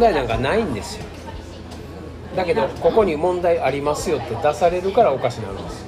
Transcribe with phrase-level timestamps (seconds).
[0.00, 1.04] 問題なんかないんですよ。
[2.34, 5.84] だけどここに問題ありますよって出されるからおかしなるんです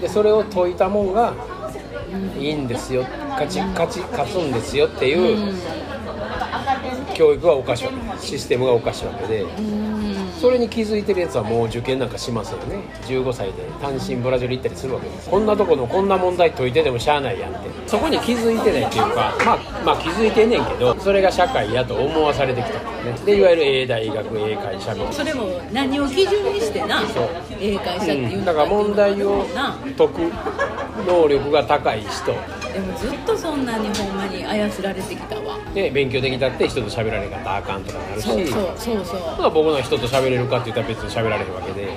[0.00, 1.34] でそれを解いたもんが
[2.36, 3.06] いいんですよ。
[3.30, 5.54] 勝ち勝ち勝つんですよっていう
[7.14, 8.26] 教育がおかしいわけ。
[8.26, 9.44] システムがおかしいわけで。
[10.40, 12.76] それに気づいてるやつはもう受験なんかしますよね。
[13.06, 15.28] 15歳で単身ブラジル行ったりするわけです。
[15.28, 17.68] こんなとこのこんな問題解いててもしゃあないやんって。
[17.88, 23.18] そこに気づいてないっていうかまあまあ気づいてんねんけどそれが社会やと思わされてきたね。
[23.26, 25.12] でいわゆる A 大学 A 会社みたいな。
[25.12, 27.28] それも何を基準にしてなそう。
[27.60, 30.32] 英会社っていううん、のだから問題をな解く
[31.06, 32.32] 能力が高い人。
[32.72, 35.58] でもずっとそんなにほんまに操られてきたわ。
[35.74, 38.26] で勉強できたって人と喋られ方あかんとかなるし。
[38.26, 39.20] そうそうそうそう。
[39.38, 41.88] まあ僕の人と喋れるかって言ったら別に喋られへんわけで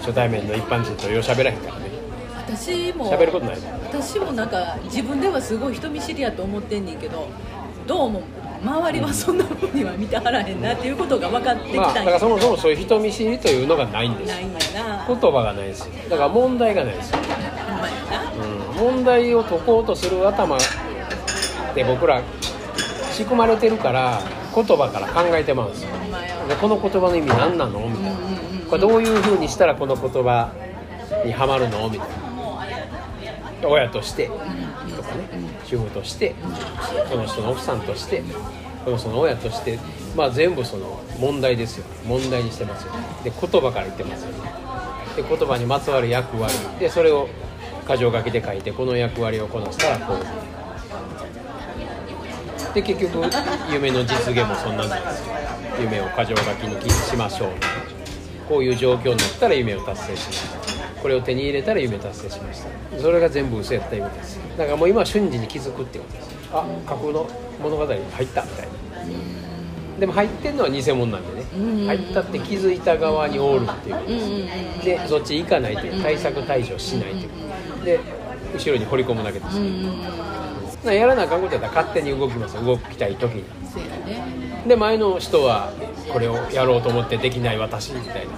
[0.00, 1.90] 初対面の一般人とよう喋らへんからね。
[2.36, 3.58] 私も喋ることない
[3.92, 7.28] 私もなんか自分ではすごい人見知りやと思ってんねんけど
[7.86, 8.22] どうも
[8.64, 15.06] 周りはそんなふうには見てはらへんなっていうことが分かってきまあだからそもそもそういう人見知りというのがないんですないんやな。
[15.06, 15.92] 言葉がないですよ。
[16.10, 17.12] だから問題がないです
[17.80, 18.36] まやなう
[18.74, 20.58] ん、問題を解こうとする頭
[21.74, 22.22] で僕ら
[23.12, 24.22] 仕組まれてるから
[24.54, 25.90] 言葉から考えてまうんですよ。
[26.48, 27.88] でこの言葉の意味何なの？
[27.88, 28.16] みたいな。
[28.68, 30.52] これどういうふうにしたらこの言葉
[31.24, 31.88] にはまるの？
[31.88, 33.68] みたいな。
[33.68, 34.26] 親として。
[34.26, 35.28] とかね。
[35.66, 36.34] 主婦として。
[37.10, 38.22] この人の奥さんとして。
[38.84, 39.78] この人の親として。
[40.16, 41.84] まあ全部その問題ですよ。
[42.06, 42.92] 問題にしてますよ。
[43.22, 44.32] で言葉から言ってますよ。
[44.32, 44.50] ね
[45.16, 46.54] で言葉にまつわる役割。
[46.78, 47.28] でそれを
[47.90, 50.18] 箇条書きで書いてこの役割をこなしたらこう
[52.74, 53.28] で結局
[53.72, 55.34] 夢の実現もそんなんなんですよ
[55.80, 57.50] 夢を箇条書きにしましょう。
[58.48, 60.42] こういう状況になったら夢を達成しまし
[60.94, 61.02] た。
[61.02, 62.68] これを手に入れたら夢達成しました。
[63.00, 64.38] それが全部嘘やった意味です。
[64.56, 66.30] だからもう今瞬時に気づくってことです。
[66.52, 67.28] あ架空の
[67.60, 68.72] 物語に入ったみたいな。
[70.00, 71.86] でも入ってんのは偽物なんでね。
[71.86, 73.96] 入ったって気づいた側におるっていう。
[73.96, 74.20] ことで
[74.80, 77.84] すでそっち行かないという対策対処しないという。
[77.84, 78.00] で
[78.54, 79.64] 後ろに掘り込むだけですよ
[80.84, 82.64] なやらなあかんことやったら勝手に動きますよ。
[82.64, 83.44] 動きたい時に。
[84.66, 85.70] で前の人は
[86.10, 88.32] これをやろうと思ってできない私みたいな。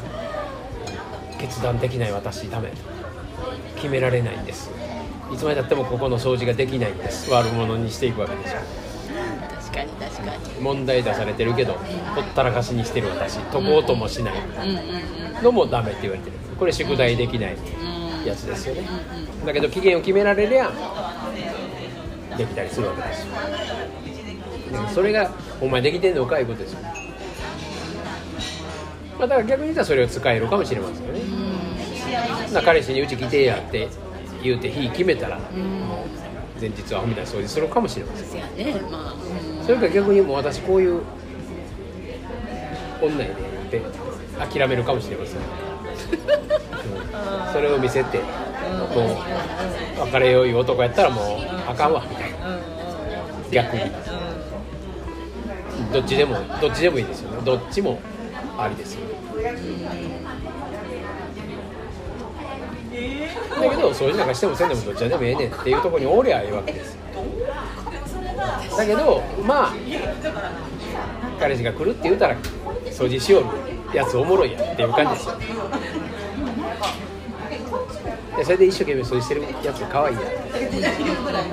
[1.38, 2.76] 決断できない私ダメと。
[3.76, 4.70] 決められないんです。
[5.32, 7.30] いつまでたってもここの掃除ができないんです。
[7.30, 8.58] 悪者にしていくわけでしょ
[9.72, 10.60] 確かに確かに。
[10.60, 13.38] 問題出されてるけどほったらかしにしてる私。
[13.38, 14.34] 解こうともしない。
[15.42, 16.36] のもダメって言われてる。
[16.58, 17.56] これ宿題できない
[18.24, 18.86] やつですよね。
[19.44, 20.70] だけど期限を決められりゃ
[22.36, 23.26] できたりするわけです。
[23.26, 26.80] よでそれがお前できてんのかいうことですよ。
[26.80, 26.92] ね
[29.18, 31.20] まあ、だから逆に言ったらそれを使えるかもしれませんよね。
[32.52, 33.88] な彼氏にうち来てやって
[34.42, 35.38] 言うて日決めたら
[36.62, 38.26] 前日はアホみたいな掃除するかもしれません。
[38.28, 38.80] そうやね。
[38.88, 41.02] まあ、うん、それか逆にもう私こういう
[43.02, 43.36] 女やでっ
[43.68, 43.82] て
[44.38, 45.42] 諦めるかもしれません、うん。
[47.52, 48.24] それを見せても
[49.96, 51.24] う別れよういう男やったらもう
[51.68, 52.38] あかんわみたいな。
[53.50, 53.82] 逆に。
[55.92, 57.42] どっちでもどっちでもいいですよね。
[57.44, 58.00] どっちも
[58.56, 59.00] ありですよ
[62.92, 67.00] だけど掃除なんかしてもせんでもどっちでもええねんっていうとこにおりゃええわけですよ。
[68.76, 69.72] だけどまあ
[71.38, 72.36] 彼氏が来るって言うたら
[72.86, 75.38] 掃除しようやつおもろいやっていう感じですよ。
[78.36, 80.22] でそれで一生懸命掃除してるやつ可愛いや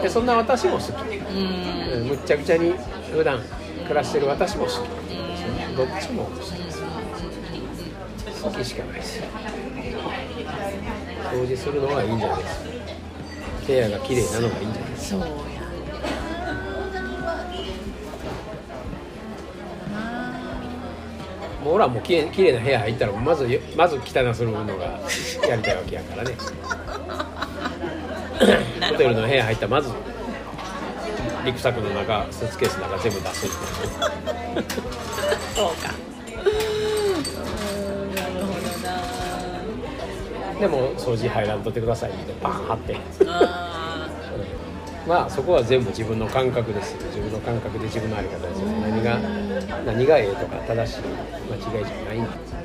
[0.01, 0.93] でそんな私も好き、う、
[2.05, 2.73] むっちゃくちゃに
[3.11, 3.41] 普段
[3.83, 4.75] 暮らしてる私も好き、
[5.75, 6.81] どっちも好きです。
[8.41, 9.25] 好きしかないですよ
[11.31, 12.69] 掃除するのがいいんじゃないですか。
[13.67, 15.31] 部屋が綺麗なのがいいんじゃないですそうやか。
[21.63, 24.99] もう俺はもうきれい綺麗な部屋入ったらまずよまず汚するのが
[25.47, 26.35] やりたいわけやからね。
[28.39, 33.93] ホテルの部屋入ったらまずリュックサックの中スーツケースの中全部出すっていう
[34.55, 34.65] ね
[35.55, 35.93] そうか
[36.45, 36.47] う
[38.11, 38.97] んなるほどな
[40.59, 42.97] でも掃除入らんとってくださいってバーン貼って。
[43.27, 44.09] あ
[45.07, 47.07] まあそこは全部自分の感覚ですよ。
[47.07, 48.67] 自分の感覚で自分のあり方ですよ。
[48.67, 49.17] 何が
[49.85, 51.01] 何がええとか正しい
[51.49, 52.58] 間違いじゃないんです